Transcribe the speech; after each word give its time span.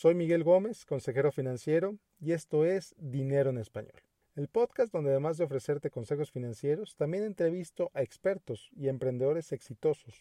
Soy 0.00 0.14
Miguel 0.14 0.44
Gómez, 0.44 0.86
consejero 0.86 1.30
financiero, 1.30 1.98
y 2.18 2.32
esto 2.32 2.64
es 2.64 2.94
Dinero 2.96 3.50
en 3.50 3.58
Español, 3.58 4.00
el 4.34 4.48
podcast 4.48 4.90
donde 4.94 5.10
además 5.10 5.36
de 5.36 5.44
ofrecerte 5.44 5.90
consejos 5.90 6.30
financieros, 6.30 6.96
también 6.96 7.22
entrevisto 7.22 7.90
a 7.92 8.00
expertos 8.00 8.70
y 8.74 8.88
emprendedores 8.88 9.52
exitosos 9.52 10.14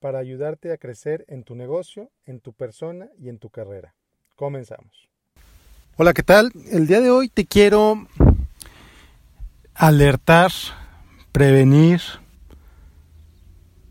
para 0.00 0.18
ayudarte 0.18 0.72
a 0.72 0.78
crecer 0.78 1.24
en 1.28 1.44
tu 1.44 1.54
negocio, 1.54 2.10
en 2.26 2.40
tu 2.40 2.52
persona 2.52 3.08
y 3.20 3.28
en 3.28 3.38
tu 3.38 3.50
carrera. 3.50 3.94
Comenzamos. 4.34 5.08
Hola, 5.96 6.12
¿qué 6.12 6.24
tal? 6.24 6.50
El 6.72 6.88
día 6.88 7.00
de 7.00 7.12
hoy 7.12 7.28
te 7.28 7.46
quiero 7.46 8.08
alertar, 9.74 10.50
prevenir, 11.30 12.00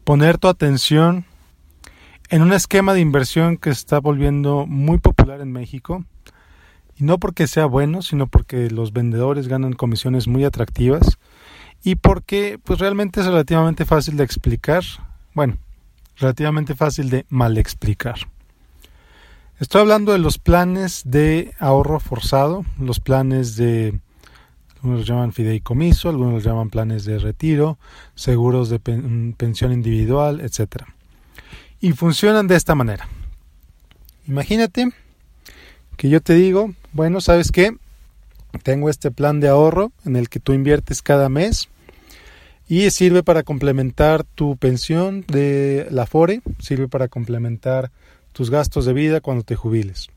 poner 0.04 0.38
tu 0.38 0.50
atención 0.50 1.29
en 2.30 2.44
un 2.44 2.54
esquema 2.54 2.94
de 2.94 3.02
inversión 3.02 3.58
que 3.58 3.72
está 3.72 4.00
volviendo 4.00 4.68
muy 4.68 5.00
popular 5.00 5.42
en 5.42 5.52
México. 5.52 6.06
Y 6.96 7.04
no 7.04 7.18
porque 7.18 7.48
sea 7.48 7.66
bueno, 7.66 8.02
sino 8.02 8.28
porque 8.28 8.70
los 8.70 8.94
vendedores 8.94 9.48
ganan 9.48 9.74
comisiones 9.74 10.28
muy 10.28 10.44
atractivas 10.44 11.18
y 11.82 11.96
porque 11.96 12.60
pues 12.64 12.80
realmente 12.80 13.22
es 13.22 13.26
relativamente 13.26 13.86
fácil 13.86 14.18
de 14.18 14.26
explicar. 14.26 14.84
Bueno, 15.34 15.58
relativamente 16.18 16.76
fácil 16.76 17.10
de 17.10 17.26
mal 17.30 17.58
explicar. 17.58 18.16
Estoy 19.60 19.82
hablando 19.82 20.12
de 20.12 20.20
los 20.20 20.38
planes 20.38 21.04
de 21.06 21.54
ahorro 21.58 22.00
forzado, 22.00 22.64
los 22.80 23.00
planes 23.00 23.56
de, 23.56 24.00
algunos 24.76 25.00
los 25.00 25.08
llaman 25.08 25.34
fideicomiso, 25.34 26.10
algunos 26.10 26.34
los 26.34 26.44
llaman 26.44 26.70
planes 26.70 27.06
de 27.06 27.18
retiro, 27.18 27.78
seguros 28.14 28.70
de 28.70 28.80
pensión 28.80 29.72
individual, 29.72 30.42
etcétera 30.42 30.99
y 31.82 31.94
funcionan 31.94 32.48
de 32.48 32.56
esta 32.56 32.76
manera. 32.76 33.08
Imagínate 34.28 34.92
que 35.98 36.10
yo 36.10 36.22
te 36.22 36.34
digo, 36.34 36.74
bueno, 36.94 37.22
¿sabes 37.22 37.52
qué? 37.52 37.76
Tengo 38.64 38.90
este 38.90 39.12
plan 39.12 39.40
de 39.40 39.50
ahorro 39.50 39.92
en 40.06 40.16
el 40.16 40.30
que 40.30 40.40
tú 40.40 40.54
inviertes 40.54 41.02
cada 41.02 41.30
mes 41.30 41.70
y 42.68 42.90
sirve 42.92 43.24
para 43.24 43.44
complementar 43.44 44.24
tu 44.24 44.58
pensión 44.58 45.26
de 45.28 45.88
la 45.92 46.06
FORE, 46.06 46.42
sirve 46.60 46.88
para 46.88 47.08
complementar 47.08 47.92
tus 48.32 48.50
gastos 48.50 48.86
de 48.86 48.94
vida 48.94 49.22
cuando 49.22 49.44
te 49.44 49.56
jubiles. 49.56 50.08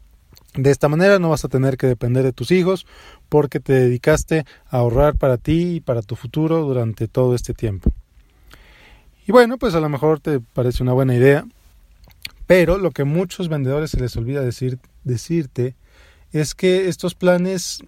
De 0.55 0.71
esta 0.71 0.89
manera 0.89 1.19
no 1.19 1.31
vas 1.31 1.47
a 1.47 1.49
tener 1.49 1.79
que 1.79 1.87
depender 1.87 2.25
de 2.25 2.33
tus 2.33 2.51
hijos 2.51 2.87
porque 3.31 3.59
te 3.59 3.73
dedicaste 3.73 4.45
a 4.69 4.79
ahorrar 4.79 5.17
para 5.17 5.39
ti 5.39 5.77
y 5.77 5.81
para 5.81 6.03
tu 6.03 6.15
futuro 6.15 6.63
durante 6.63 7.09
todo 7.09 7.35
este 7.35 7.55
tiempo. 7.55 7.91
Y 9.27 9.33
bueno, 9.33 9.59
pues 9.59 9.75
a 9.75 9.81
lo 9.81 9.89
mejor 9.89 10.21
te 10.21 10.41
parece 10.41 10.83
una 10.83 10.93
buena 10.93 11.15
idea, 11.15 11.47
pero 12.47 12.79
lo 12.79 12.91
que 12.91 13.05
muchos 13.05 13.49
vendedores 13.49 13.91
se 13.91 14.01
les 14.01 14.17
olvida 14.17 14.41
decir, 14.41 14.79
decirte 15.05 15.77
es 16.33 16.55
que 16.55 16.89
estos 16.89 17.15
planes, 17.15 17.85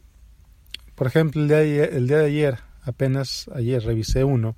por 0.94 1.06
ejemplo, 1.06 1.42
el 1.42 1.48
día, 1.48 1.84
el 1.84 2.06
día 2.06 2.18
de 2.18 2.26
ayer, 2.26 2.58
apenas 2.82 3.48
ayer 3.54 3.82
revisé 3.82 4.22
uno, 4.22 4.54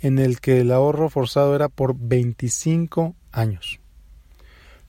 en 0.00 0.18
el 0.18 0.40
que 0.40 0.60
el 0.60 0.72
ahorro 0.72 1.10
forzado 1.10 1.54
era 1.54 1.68
por 1.68 1.94
25 1.96 3.14
años. 3.32 3.78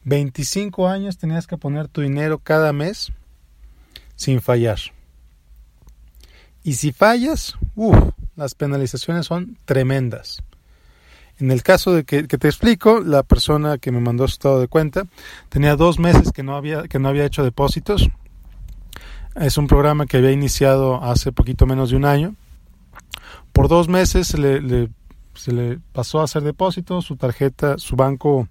25 0.05 0.87
años 0.87 1.17
tenías 1.17 1.47
que 1.47 1.57
poner 1.57 1.87
tu 1.87 2.01
dinero 2.01 2.39
cada 2.39 2.71
mes 2.73 3.11
sin 4.15 4.41
fallar. 4.41 4.79
Y 6.63 6.73
si 6.73 6.91
fallas, 6.91 7.55
uff, 7.75 7.97
las 8.35 8.55
penalizaciones 8.55 9.25
son 9.25 9.57
tremendas. 9.65 10.43
En 11.39 11.51
el 11.51 11.61
caso 11.61 11.93
de 11.93 12.03
que, 12.03 12.23
te 12.23 12.47
explico, 12.47 12.99
la 12.99 13.21
persona 13.21 13.77
que 13.77 13.91
me 13.91 13.99
mandó 13.99 14.27
su 14.27 14.33
estado 14.33 14.59
de 14.59 14.67
cuenta 14.67 15.03
tenía 15.49 15.75
dos 15.75 15.99
meses 15.99 16.31
que 16.31 16.41
no 16.41 16.55
había, 16.55 16.87
que 16.87 16.97
no 16.97 17.09
había 17.09 17.25
hecho 17.25 17.43
depósitos. 17.43 18.09
Es 19.35 19.57
un 19.57 19.67
programa 19.67 20.07
que 20.07 20.17
había 20.17 20.31
iniciado 20.31 21.03
hace 21.03 21.31
poquito 21.31 21.67
menos 21.67 21.91
de 21.91 21.95
un 21.95 22.05
año. 22.05 22.35
Por 23.53 23.67
dos 23.67 23.87
meses 23.87 24.27
se 24.27 24.39
le, 24.39 24.89
se 25.35 25.51
le 25.51 25.79
pasó 25.91 26.21
a 26.21 26.23
hacer 26.23 26.41
depósitos, 26.41 27.05
su 27.05 27.17
tarjeta, 27.17 27.77
su 27.77 27.95
banco 27.95 28.47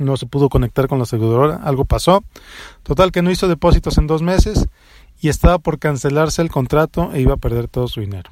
no 0.00 0.16
se 0.16 0.26
pudo 0.26 0.48
conectar 0.48 0.88
con 0.88 0.98
la 0.98 1.04
aseguradora, 1.04 1.60
algo 1.62 1.84
pasó. 1.84 2.24
Total 2.82 3.12
que 3.12 3.22
no 3.22 3.30
hizo 3.30 3.46
depósitos 3.46 3.98
en 3.98 4.08
dos 4.08 4.22
meses 4.22 4.66
y 5.20 5.28
estaba 5.28 5.58
por 5.58 5.78
cancelarse 5.78 6.42
el 6.42 6.50
contrato 6.50 7.10
e 7.12 7.20
iba 7.20 7.34
a 7.34 7.36
perder 7.36 7.68
todo 7.68 7.86
su 7.86 8.00
dinero. 8.00 8.30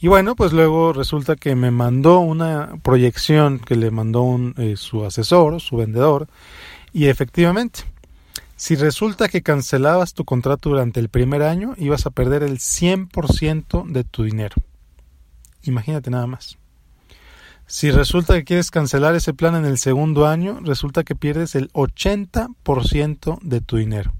Y 0.00 0.06
bueno, 0.06 0.36
pues 0.36 0.52
luego 0.52 0.92
resulta 0.92 1.34
que 1.34 1.56
me 1.56 1.72
mandó 1.72 2.20
una 2.20 2.76
proyección 2.82 3.58
que 3.58 3.74
le 3.74 3.90
mandó 3.90 4.22
un, 4.22 4.54
eh, 4.56 4.76
su 4.76 5.04
asesor, 5.04 5.60
su 5.60 5.76
vendedor, 5.76 6.28
y 6.92 7.06
efectivamente, 7.06 7.80
si 8.54 8.76
resulta 8.76 9.28
que 9.28 9.42
cancelabas 9.42 10.14
tu 10.14 10.24
contrato 10.24 10.68
durante 10.70 11.00
el 11.00 11.08
primer 11.08 11.42
año, 11.42 11.74
ibas 11.78 12.06
a 12.06 12.10
perder 12.10 12.44
el 12.44 12.58
100% 12.58 13.86
de 13.86 14.04
tu 14.04 14.22
dinero. 14.22 14.56
Imagínate 15.62 16.10
nada 16.10 16.26
más. 16.28 16.58
Si 17.66 17.90
resulta 17.90 18.34
que 18.34 18.44
quieres 18.44 18.70
cancelar 18.70 19.14
ese 19.14 19.34
plan 19.34 19.54
en 19.56 19.66
el 19.66 19.78
segundo 19.78 20.26
año, 20.26 20.60
resulta 20.62 21.04
que 21.04 21.14
pierdes 21.14 21.54
el 21.54 21.70
80% 21.72 23.40
de 23.42 23.60
tu 23.60 23.76
dinero. 23.76 24.12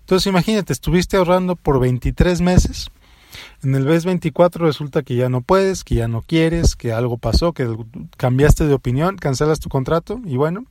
Entonces 0.00 0.26
imagínate, 0.26 0.72
estuviste 0.72 1.16
ahorrando 1.16 1.56
por 1.56 1.80
23 1.80 2.40
meses 2.40 2.90
en 3.62 3.74
el 3.74 3.84
mes 3.84 4.04
24 4.04 4.64
resulta 4.64 5.02
que 5.02 5.16
ya 5.16 5.28
no 5.28 5.40
puedes, 5.40 5.84
que 5.84 5.96
ya 5.96 6.08
no 6.08 6.22
quieres, 6.22 6.76
que 6.76 6.92
algo 6.92 7.18
pasó, 7.18 7.52
que 7.52 7.68
cambiaste 8.16 8.66
de 8.66 8.74
opinión, 8.74 9.16
cancelas 9.16 9.60
tu 9.60 9.68
contrato 9.68 10.20
y 10.24 10.36
bueno, 10.36 10.64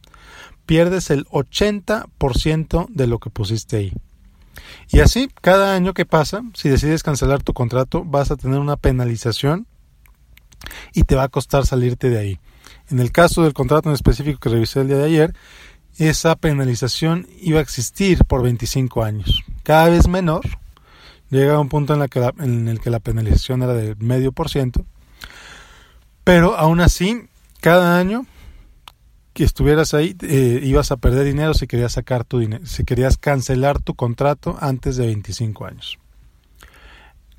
pierdes 0.65 1.09
el 1.09 1.25
80% 1.25 2.87
de 2.89 3.07
lo 3.07 3.19
que 3.19 3.29
pusiste 3.29 3.77
ahí. 3.77 3.93
Y 4.89 4.99
así, 4.99 5.29
cada 5.41 5.75
año 5.75 5.93
que 5.93 6.05
pasa, 6.05 6.41
si 6.53 6.69
decides 6.69 7.03
cancelar 7.03 7.43
tu 7.43 7.53
contrato, 7.53 8.03
vas 8.05 8.31
a 8.31 8.37
tener 8.37 8.59
una 8.59 8.77
penalización 8.77 9.67
y 10.93 11.03
te 11.03 11.15
va 11.15 11.23
a 11.23 11.29
costar 11.29 11.65
salirte 11.65 12.09
de 12.09 12.19
ahí. 12.19 12.39
En 12.89 12.99
el 12.99 13.11
caso 13.11 13.43
del 13.43 13.53
contrato 13.53 13.89
en 13.89 13.95
específico 13.95 14.39
que 14.39 14.49
revisé 14.49 14.81
el 14.81 14.87
día 14.87 14.97
de 14.97 15.05
ayer, 15.05 15.33
esa 15.97 16.35
penalización 16.35 17.27
iba 17.41 17.59
a 17.59 17.63
existir 17.63 18.23
por 18.25 18.43
25 18.43 19.03
años, 19.03 19.43
cada 19.63 19.89
vez 19.89 20.07
menor, 20.07 20.41
llega 21.29 21.55
a 21.55 21.59
un 21.59 21.69
punto 21.69 21.93
en, 21.93 21.99
la 21.99 22.07
que 22.07 22.19
en 22.39 22.67
el 22.67 22.79
que 22.79 22.89
la 22.89 22.99
penalización 22.99 23.63
era 23.63 23.73
de 23.73 23.95
medio 23.95 24.31
por 24.31 24.49
ciento, 24.49 24.85
pero 26.23 26.57
aún 26.57 26.81
así, 26.81 27.23
cada 27.61 27.97
año 27.97 28.25
que 29.33 29.43
estuvieras 29.43 29.93
ahí, 29.93 30.15
eh, 30.23 30.61
ibas 30.63 30.91
a 30.91 30.97
perder 30.97 31.23
dinero 31.25 31.53
si 31.53 31.67
querías 31.67 31.93
sacar 31.93 32.23
tu 32.23 32.39
dinero, 32.39 32.65
si 32.65 32.83
querías 32.83 33.17
cancelar 33.17 33.79
tu 33.79 33.93
contrato 33.93 34.57
antes 34.59 34.97
de 34.97 35.05
25 35.05 35.65
años. 35.65 35.99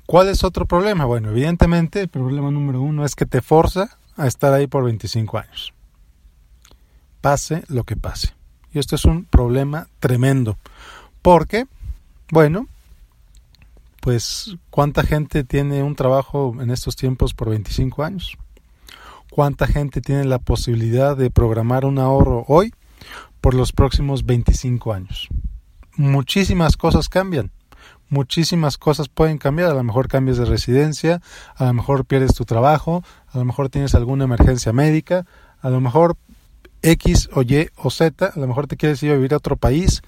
¿Cuál 0.05 0.29
es 0.29 0.43
otro 0.43 0.65
problema? 0.65 1.05
Bueno, 1.05 1.29
evidentemente 1.29 2.01
el 2.01 2.07
problema 2.07 2.49
número 2.49 2.81
uno 2.81 3.05
es 3.05 3.15
que 3.15 3.25
te 3.25 3.41
forza 3.41 3.97
a 4.15 4.27
estar 4.27 4.53
ahí 4.53 4.65
por 4.65 4.83
25 4.85 5.37
años. 5.37 5.73
Pase 7.21 7.63
lo 7.67 7.83
que 7.83 7.95
pase. 7.95 8.33
Y 8.73 8.79
esto 8.79 8.95
es 8.95 9.05
un 9.05 9.25
problema 9.25 9.87
tremendo. 9.99 10.57
Porque, 11.21 11.67
bueno, 12.31 12.67
pues 14.01 14.55
cuánta 14.69 15.03
gente 15.03 15.43
tiene 15.43 15.83
un 15.83 15.95
trabajo 15.95 16.55
en 16.59 16.71
estos 16.71 16.95
tiempos 16.95 17.33
por 17.33 17.49
25 17.49 18.03
años. 18.03 18.37
¿Cuánta 19.29 19.67
gente 19.67 20.01
tiene 20.01 20.25
la 20.25 20.39
posibilidad 20.39 21.15
de 21.15 21.29
programar 21.29 21.85
un 21.85 21.99
ahorro 21.99 22.45
hoy 22.47 22.73
por 23.41 23.53
los 23.53 23.71
próximos 23.71 24.25
25 24.25 24.93
años? 24.93 25.27
Muchísimas 25.95 26.77
cosas 26.77 27.09
cambian. 27.09 27.51
Muchísimas 28.09 28.77
cosas 28.77 29.07
pueden 29.07 29.37
cambiar. 29.37 29.69
A 29.69 29.75
lo 29.75 29.83
mejor 29.83 30.07
cambias 30.07 30.37
de 30.37 30.45
residencia, 30.45 31.21
a 31.55 31.65
lo 31.65 31.73
mejor 31.73 32.05
pierdes 32.05 32.33
tu 32.33 32.43
trabajo, 32.43 33.03
a 33.31 33.37
lo 33.37 33.45
mejor 33.45 33.69
tienes 33.69 33.93
alguna 33.93 34.23
emergencia 34.23 34.73
médica, 34.73 35.27
a 35.61 35.69
lo 35.69 35.79
mejor 35.79 36.17
X 36.81 37.29
o 37.33 37.43
Y 37.43 37.69
o 37.75 37.89
Z, 37.89 38.31
a 38.33 38.39
lo 38.39 38.47
mejor 38.47 38.67
te 38.67 38.77
quieres 38.77 39.03
ir 39.03 39.11
a 39.11 39.15
vivir 39.15 39.33
a 39.33 39.37
otro 39.37 39.57
país, 39.57 40.01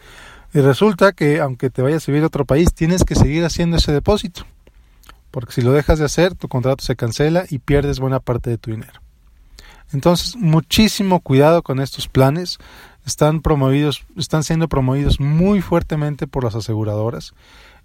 y 0.54 0.60
resulta 0.60 1.14
que 1.14 1.40
aunque 1.40 1.70
te 1.70 1.82
vayas 1.82 2.08
a 2.08 2.12
vivir 2.12 2.24
a 2.24 2.28
otro 2.28 2.46
país, 2.46 2.74
tienes 2.74 3.04
que 3.04 3.16
seguir 3.16 3.46
haciendo 3.46 3.78
ese 3.78 3.92
depósito. 3.92 4.46
Porque 5.32 5.54
si 5.54 5.62
lo 5.62 5.72
dejas 5.72 6.00
de 6.00 6.06
hacer, 6.06 6.36
tu 6.36 6.50
contrato 6.50 6.84
se 6.84 6.98
cancela 6.98 7.46
y 7.50 7.60
pierdes 7.60 8.00
buena 8.00 8.20
parte 8.20 8.50
de 8.50 8.58
tu 8.58 8.72
dinero. 8.72 9.02
Entonces, 9.94 10.36
muchísimo 10.36 11.22
cuidado 11.22 11.64
con 11.64 11.80
estos 11.80 12.08
planes. 12.08 12.58
Están 13.06 13.42
promovidos, 13.42 14.04
están 14.18 14.44
siendo 14.44 14.68
promovidos 14.68 15.20
muy 15.20 15.62
fuertemente 15.62 16.28
por 16.28 16.44
las 16.44 16.56
aseguradoras. 16.56 17.34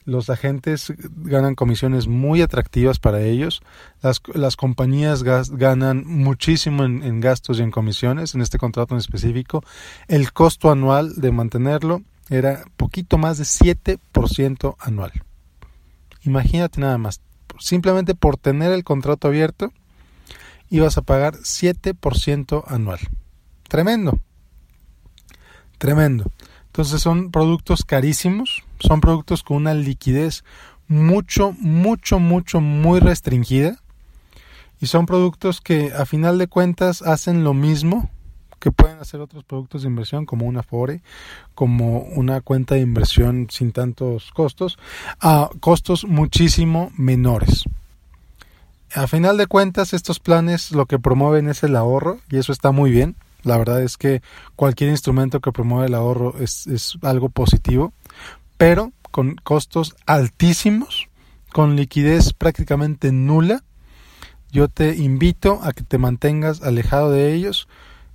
Los 0.05 0.31
agentes 0.31 0.93
ganan 1.17 1.55
comisiones 1.57 2.07
muy 2.07 2.43
atractivas 2.43 2.99
para 2.99 3.23
ellos. 3.23 3.61
Las, 4.03 4.21
las 4.35 4.57
compañías 4.57 5.25
ganan 5.25 6.05
muchísimo 6.07 6.85
en, 6.85 7.03
en 7.03 7.21
gastos 7.21 7.59
y 7.59 7.63
en 7.63 7.71
comisiones 7.71 8.35
en 8.35 8.41
este 8.41 8.59
contrato 8.59 8.95
en 8.95 8.99
específico. 8.99 9.65
El 10.07 10.33
costo 10.33 10.71
anual 10.71 11.15
de 11.17 11.33
mantenerlo 11.33 12.03
era 12.29 12.65
poquito 12.77 13.19
más 13.19 13.39
de 13.39 13.45
7% 13.45 14.77
anual. 14.79 15.13
Imagínate 16.23 16.81
nada 16.81 16.99
más, 16.99 17.21
simplemente 17.59 18.15
por 18.15 18.37
tener 18.37 18.73
el 18.73 18.85
contrato 18.85 19.29
abierto, 19.29 19.73
ibas 20.71 20.99
a 20.99 21.03
pagar 21.03 21.35
7% 21.35 22.65
anual. 22.67 22.99
Tremendo. 23.69 24.19
Tremendo. 25.79 26.31
Entonces 26.67 27.01
son 27.01 27.31
productos 27.31 27.85
carísimos, 27.85 28.65
son 28.81 29.01
productos 29.01 29.43
con 29.43 29.59
una 29.59 29.75
liquidez 29.75 30.45
mucho, 30.89 31.53
mucho, 31.53 32.19
mucho, 32.19 32.61
muy 32.61 33.01
restringida. 33.01 33.81
Y 34.81 34.87
son 34.87 35.07
productos 35.07 35.61
que 35.61 35.93
a 35.95 36.05
final 36.05 36.37
de 36.39 36.49
cuentas 36.49 37.01
hacen 37.01 37.45
lo 37.45 37.55
mismo 37.55 38.11
que 38.59 38.73
pueden 38.73 38.99
hacer 38.99 39.21
otros 39.21 39.45
productos 39.45 39.83
de 39.83 39.89
inversión 39.89 40.27
como 40.27 40.47
una 40.47 40.61
Afore, 40.61 41.03
como 41.55 42.01
una 42.01 42.41
cuenta 42.41 42.75
de 42.75 42.81
inversión 42.81 43.49
sin 43.51 43.73
tantos 43.73 44.31
costos, 44.33 44.79
a 45.21 45.51
costos 45.61 46.05
muchísimo 46.05 46.91
menores. 46.97 47.65
A 48.95 49.07
final 49.07 49.37
de 49.37 49.47
cuentas, 49.47 49.93
estos 49.93 50.21
planes 50.21 50.73
lo 50.73 50.87
que 50.87 50.99
promueven 50.99 51.49
es 51.49 51.63
el 51.63 51.77
ahorro 51.77 52.19
y 52.31 52.39
eso 52.39 52.53
está 52.53 52.71
muy 52.71 52.91
bien. 52.91 53.17
La 53.43 53.59
verdad 53.59 53.83
es 53.83 53.97
que 53.97 54.23
cualquier 54.57 54.91
instrumento 54.91 55.41
que 55.41 55.53
promueve 55.53 55.87
el 55.87 55.95
ahorro 55.95 56.35
es, 56.41 56.67
es 56.67 56.99
algo 57.03 57.29
positivo, 57.29 57.93
pero 58.57 58.93
con 59.11 59.37
costos 59.37 59.95
altísimos, 60.07 61.09
con 61.53 61.77
liquidez 61.77 62.33
prácticamente 62.33 63.13
nula. 63.13 63.63
Yo 64.51 64.69
te 64.69 64.97
invito 64.97 65.61
a 65.63 65.73
que 65.73 65.83
te 65.83 65.99
mantengas 65.99 66.63
alejado 66.63 67.11
de 67.11 67.35
ellos 67.35 67.69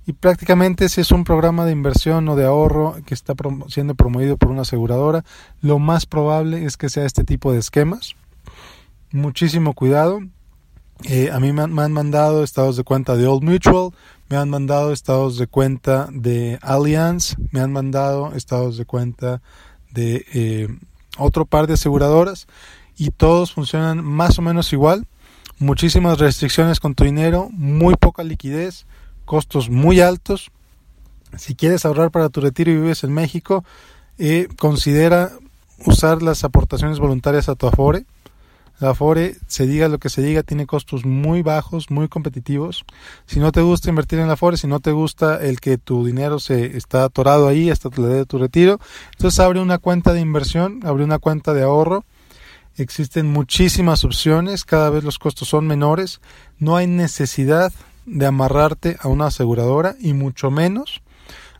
y 0.06 0.14
prácticamente 0.14 0.88
si 0.88 1.00
es 1.00 1.12
un 1.12 1.24
programa 1.24 1.64
de 1.64 1.72
inversión 1.72 2.28
o 2.28 2.36
de 2.36 2.44
ahorro 2.44 2.96
que 3.06 3.14
está 3.14 3.34
siendo 3.68 3.94
promovido 3.94 4.36
por 4.36 4.50
una 4.50 4.62
aseguradora, 4.62 5.24
lo 5.60 5.78
más 5.78 6.06
probable 6.06 6.64
es 6.64 6.76
que 6.76 6.88
sea 6.88 7.04
este 7.04 7.24
tipo 7.24 7.52
de 7.52 7.60
esquemas. 7.60 8.16
Muchísimo 9.12 9.74
cuidado. 9.74 10.20
Eh, 11.04 11.30
a 11.32 11.40
mí 11.40 11.52
me 11.52 11.62
han, 11.62 11.92
mandado 11.92 12.44
estados 12.44 12.76
de 12.76 12.84
cuenta 12.84 13.16
de 13.16 13.26
Old 13.26 13.42
Mutual, 13.42 13.90
me 14.28 14.36
han 14.36 14.48
mandado 14.48 14.92
estados 14.92 15.36
de 15.36 15.46
cuenta 15.46 16.08
de 16.12 16.58
Allianz, 16.62 17.36
me 17.50 17.60
han 17.60 17.72
mandado 17.72 18.34
estados 18.34 18.76
de 18.76 18.84
cuenta 18.84 19.42
de 19.90 20.24
eh, 20.32 20.68
otro 21.18 21.44
par 21.44 21.66
de 21.66 21.74
aseguradoras 21.74 22.46
y 22.96 23.10
todos 23.10 23.52
funcionan 23.52 24.04
más 24.04 24.38
o 24.38 24.42
menos 24.42 24.72
igual. 24.72 25.06
Muchísimas 25.58 26.18
restricciones 26.18 26.80
con 26.80 26.94
tu 26.94 27.04
dinero, 27.04 27.48
muy 27.52 27.94
poca 27.94 28.22
liquidez, 28.22 28.86
costos 29.24 29.70
muy 29.70 30.00
altos. 30.00 30.50
Si 31.36 31.54
quieres 31.54 31.84
ahorrar 31.84 32.10
para 32.10 32.28
tu 32.28 32.40
retiro 32.40 32.70
y 32.70 32.76
vives 32.76 33.04
en 33.04 33.12
México, 33.12 33.64
eh, 34.18 34.48
considera 34.58 35.32
usar 35.86 36.22
las 36.22 36.44
aportaciones 36.44 36.98
voluntarias 36.98 37.48
a 37.48 37.54
tu 37.54 37.66
Afore. 37.66 38.04
La 38.80 38.90
Afore, 38.90 39.36
se 39.46 39.66
diga 39.66 39.88
lo 39.88 39.98
que 39.98 40.08
se 40.08 40.22
diga, 40.22 40.42
tiene 40.42 40.66
costos 40.66 41.04
muy 41.04 41.42
bajos, 41.42 41.90
muy 41.90 42.08
competitivos. 42.08 42.84
Si 43.26 43.38
no 43.38 43.52
te 43.52 43.60
gusta 43.60 43.90
invertir 43.90 44.18
en 44.18 44.26
la 44.26 44.34
Afore, 44.34 44.56
si 44.56 44.66
no 44.66 44.80
te 44.80 44.90
gusta 44.90 45.40
el 45.40 45.60
que 45.60 45.78
tu 45.78 46.04
dinero 46.04 46.40
se 46.40 46.76
está 46.76 47.04
atorado 47.04 47.46
ahí 47.46 47.70
hasta 47.70 47.90
la 47.96 48.08
de 48.08 48.26
tu 48.26 48.38
retiro, 48.38 48.80
entonces 49.12 49.38
abre 49.40 49.60
una 49.60 49.78
cuenta 49.78 50.12
de 50.12 50.20
inversión, 50.20 50.80
abre 50.84 51.04
una 51.04 51.18
cuenta 51.18 51.54
de 51.54 51.62
ahorro. 51.62 52.04
Existen 52.76 53.30
muchísimas 53.30 54.02
opciones, 54.04 54.64
cada 54.64 54.90
vez 54.90 55.04
los 55.04 55.18
costos 55.18 55.48
son 55.48 55.66
menores. 55.66 56.20
No 56.58 56.74
hay 56.76 56.86
necesidad 56.86 57.72
de 58.06 58.26
amarrarte 58.26 58.96
a 59.00 59.08
una 59.08 59.26
aseguradora 59.26 59.94
y 60.00 60.12
mucho 60.12 60.50
menos 60.50 61.02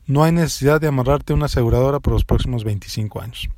no 0.07 0.25
hay 0.25 0.33
necesidad 0.33 0.81
de 0.81 0.89
amarrarte 0.89 1.33
a 1.33 1.37
una 1.37 1.47
aseguradora 1.47 2.01
por 2.01 2.13
los 2.13 2.25
próximos 2.25 2.65
25 2.65 3.21
años. 3.21 3.49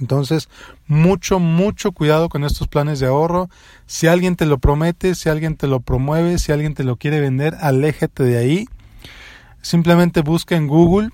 Entonces, 0.00 0.48
mucho, 0.86 1.38
mucho 1.38 1.92
cuidado 1.92 2.28
con 2.28 2.44
estos 2.44 2.66
planes 2.68 2.98
de 2.98 3.06
ahorro. 3.06 3.48
Si 3.86 4.06
alguien 4.08 4.34
te 4.34 4.46
lo 4.46 4.58
promete, 4.58 5.14
si 5.14 5.28
alguien 5.28 5.56
te 5.56 5.68
lo 5.68 5.80
promueve, 5.80 6.38
si 6.38 6.52
alguien 6.52 6.74
te 6.74 6.84
lo 6.84 6.96
quiere 6.96 7.20
vender, 7.20 7.56
aléjate 7.60 8.24
de 8.24 8.38
ahí. 8.38 8.66
Simplemente 9.62 10.22
busca 10.22 10.56
en 10.56 10.66
Google 10.66 11.10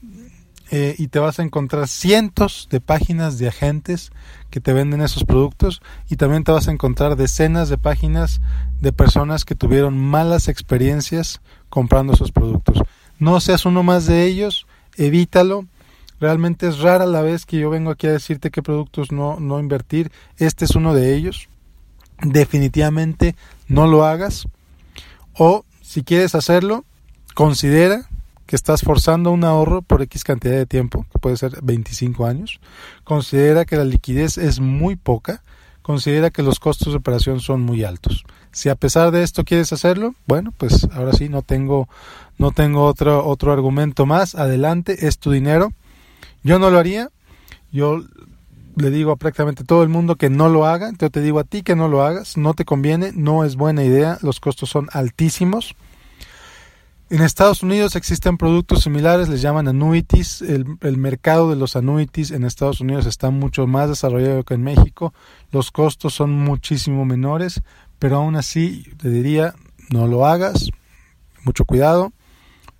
eh, 0.72 0.94
y 0.98 1.08
te 1.08 1.18
vas 1.18 1.40
a 1.40 1.42
encontrar 1.42 1.88
cientos 1.88 2.68
de 2.70 2.80
páginas 2.80 3.38
de 3.38 3.48
agentes 3.48 4.12
que 4.50 4.60
te 4.60 4.72
venden 4.72 5.00
esos 5.00 5.24
productos 5.24 5.82
y 6.08 6.14
también 6.16 6.44
te 6.44 6.52
vas 6.52 6.68
a 6.68 6.70
encontrar 6.72 7.16
decenas 7.16 7.68
de 7.68 7.76
páginas 7.76 8.40
de 8.80 8.92
personas 8.92 9.44
que 9.44 9.56
tuvieron 9.56 9.98
malas 9.98 10.46
experiencias 10.46 11.40
comprando 11.68 12.12
esos 12.12 12.30
productos. 12.30 12.82
No 13.18 13.40
seas 13.40 13.64
uno 13.64 13.82
más 13.82 14.06
de 14.06 14.24
ellos, 14.26 14.66
evítalo. 14.96 15.66
Realmente 16.20 16.68
es 16.68 16.78
rara 16.78 17.06
la 17.06 17.22
vez 17.22 17.46
que 17.46 17.58
yo 17.58 17.70
vengo 17.70 17.90
aquí 17.90 18.06
a 18.06 18.12
decirte 18.12 18.50
qué 18.50 18.62
productos 18.62 19.10
no, 19.10 19.40
no 19.40 19.58
invertir. 19.58 20.12
Este 20.36 20.66
es 20.66 20.76
uno 20.76 20.94
de 20.94 21.16
ellos. 21.16 21.48
Definitivamente 22.22 23.34
no 23.66 23.86
lo 23.88 24.04
hagas. 24.04 24.46
O 25.34 25.64
si 25.80 26.04
quieres 26.04 26.34
hacerlo, 26.34 26.84
considera 27.34 28.09
que 28.50 28.56
estás 28.56 28.80
forzando 28.82 29.30
un 29.30 29.44
ahorro 29.44 29.80
por 29.80 30.02
X 30.02 30.24
cantidad 30.24 30.56
de 30.56 30.66
tiempo, 30.66 31.06
que 31.12 31.20
puede 31.20 31.36
ser 31.36 31.62
25 31.62 32.26
años, 32.26 32.58
considera 33.04 33.64
que 33.64 33.76
la 33.76 33.84
liquidez 33.84 34.38
es 34.38 34.58
muy 34.58 34.96
poca, 34.96 35.44
considera 35.82 36.30
que 36.30 36.42
los 36.42 36.58
costos 36.58 36.92
de 36.92 36.98
operación 36.98 37.38
son 37.38 37.60
muy 37.60 37.84
altos. 37.84 38.24
Si 38.50 38.68
a 38.68 38.74
pesar 38.74 39.12
de 39.12 39.22
esto 39.22 39.44
quieres 39.44 39.72
hacerlo, 39.72 40.16
bueno, 40.26 40.52
pues 40.58 40.88
ahora 40.92 41.12
sí 41.12 41.28
no 41.28 41.42
tengo 41.42 41.88
no 42.38 42.50
tengo 42.50 42.86
otro 42.86 43.24
otro 43.24 43.52
argumento 43.52 44.04
más, 44.04 44.34
adelante, 44.34 45.06
es 45.06 45.18
tu 45.18 45.30
dinero. 45.30 45.72
Yo 46.42 46.58
no 46.58 46.70
lo 46.70 46.80
haría. 46.80 47.10
Yo 47.70 48.02
le 48.74 48.90
digo 48.90 49.12
a 49.12 49.16
prácticamente 49.16 49.62
todo 49.62 49.84
el 49.84 49.90
mundo 49.90 50.16
que 50.16 50.28
no 50.28 50.48
lo 50.48 50.66
haga, 50.66 50.90
yo 50.98 51.08
te 51.08 51.20
digo 51.20 51.38
a 51.38 51.44
ti 51.44 51.62
que 51.62 51.76
no 51.76 51.86
lo 51.86 52.02
hagas, 52.02 52.36
no 52.36 52.54
te 52.54 52.64
conviene, 52.64 53.12
no 53.14 53.44
es 53.44 53.54
buena 53.54 53.84
idea, 53.84 54.18
los 54.22 54.40
costos 54.40 54.70
son 54.70 54.88
altísimos. 54.92 55.76
En 57.10 57.22
Estados 57.22 57.64
Unidos 57.64 57.96
existen 57.96 58.38
productos 58.38 58.84
similares, 58.84 59.28
les 59.28 59.42
llaman 59.42 59.66
annuities. 59.66 60.42
El, 60.42 60.78
el, 60.80 60.96
mercado 60.96 61.50
de 61.50 61.56
los 61.56 61.74
annuities 61.74 62.30
en 62.30 62.44
Estados 62.44 62.80
Unidos 62.80 63.04
está 63.04 63.30
mucho 63.30 63.66
más 63.66 63.88
desarrollado 63.88 64.44
que 64.44 64.54
en 64.54 64.62
México. 64.62 65.12
Los 65.50 65.72
costos 65.72 66.14
son 66.14 66.30
muchísimo 66.30 67.04
menores, 67.04 67.62
pero 67.98 68.18
aún 68.18 68.36
así 68.36 68.84
te 68.96 69.10
diría, 69.10 69.56
no 69.90 70.06
lo 70.06 70.24
hagas. 70.24 70.70
Mucho 71.42 71.64
cuidado. 71.64 72.12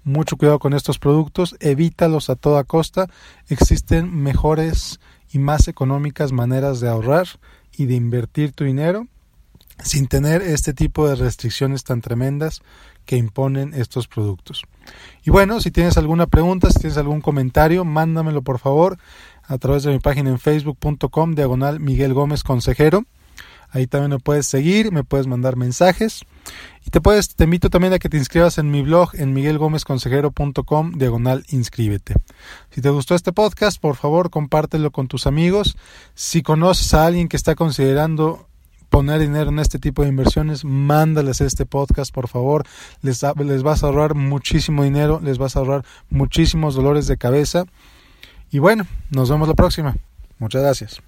Mucho 0.04 0.36
cuidado 0.36 0.60
con 0.60 0.74
estos 0.74 1.00
productos. 1.00 1.56
Evítalos 1.58 2.30
a 2.30 2.36
toda 2.36 2.62
costa. 2.62 3.08
Existen 3.48 4.14
mejores 4.14 5.00
y 5.32 5.40
más 5.40 5.66
económicas 5.66 6.30
maneras 6.30 6.78
de 6.78 6.88
ahorrar 6.88 7.26
y 7.76 7.86
de 7.86 7.94
invertir 7.96 8.52
tu 8.52 8.62
dinero 8.62 9.08
sin 9.82 10.06
tener 10.06 10.42
este 10.42 10.74
tipo 10.74 11.08
de 11.08 11.16
restricciones 11.16 11.84
tan 11.84 12.00
tremendas 12.00 12.62
que 13.06 13.16
imponen 13.16 13.74
estos 13.74 14.08
productos. 14.08 14.62
Y 15.24 15.30
bueno, 15.30 15.60
si 15.60 15.70
tienes 15.70 15.96
alguna 15.96 16.26
pregunta, 16.26 16.70
si 16.70 16.80
tienes 16.80 16.98
algún 16.98 17.20
comentario, 17.20 17.84
mándamelo 17.84 18.42
por 18.42 18.58
favor 18.58 18.98
a 19.42 19.58
través 19.58 19.82
de 19.82 19.92
mi 19.92 19.98
página 19.98 20.30
en 20.30 20.38
facebook.com 20.38 21.34
diagonal 21.34 21.80
Miguel 21.80 22.14
Gómez 22.14 22.42
Consejero. 22.42 23.04
Ahí 23.72 23.86
también 23.86 24.10
me 24.10 24.18
puedes 24.18 24.46
seguir, 24.46 24.90
me 24.90 25.04
puedes 25.04 25.28
mandar 25.28 25.56
mensajes. 25.56 26.22
Y 26.84 26.90
te 26.90 27.00
puedes, 27.00 27.36
te 27.36 27.44
invito 27.44 27.70
también 27.70 27.92
a 27.92 28.00
que 28.00 28.08
te 28.08 28.16
inscribas 28.16 28.58
en 28.58 28.70
mi 28.70 28.82
blog 28.82 29.10
en 29.14 29.32
miguelgomezconsejero.com 29.32 30.92
diagonal 30.92 31.44
inscríbete. 31.50 32.14
Si 32.70 32.80
te 32.80 32.90
gustó 32.90 33.14
este 33.14 33.32
podcast, 33.32 33.80
por 33.80 33.94
favor 33.94 34.30
compártelo 34.30 34.90
con 34.90 35.06
tus 35.06 35.26
amigos. 35.26 35.76
Si 36.14 36.42
conoces 36.42 36.94
a 36.94 37.06
alguien 37.06 37.28
que 37.28 37.36
está 37.36 37.54
considerando 37.54 38.49
poner 38.90 39.20
dinero 39.20 39.50
en 39.50 39.58
este 39.58 39.78
tipo 39.78 40.02
de 40.02 40.08
inversiones, 40.08 40.64
mándales 40.64 41.40
este 41.40 41.64
podcast, 41.64 42.12
por 42.12 42.28
favor. 42.28 42.66
Les, 43.02 43.24
les 43.44 43.62
vas 43.62 43.82
a 43.82 43.86
ahorrar 43.86 44.14
muchísimo 44.14 44.84
dinero, 44.84 45.20
les 45.22 45.38
vas 45.38 45.56
a 45.56 45.60
ahorrar 45.60 45.84
muchísimos 46.10 46.74
dolores 46.74 47.06
de 47.06 47.16
cabeza. 47.16 47.64
Y 48.50 48.58
bueno, 48.58 48.86
nos 49.10 49.30
vemos 49.30 49.48
la 49.48 49.54
próxima. 49.54 49.96
Muchas 50.38 50.62
gracias. 50.62 51.00